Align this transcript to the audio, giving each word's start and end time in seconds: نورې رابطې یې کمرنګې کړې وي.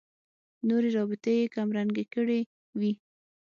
نورې 0.67 0.89
رابطې 0.97 1.33
یې 1.39 1.51
کمرنګې 1.55 2.03
کړې 2.13 2.39
وي. 2.79 2.93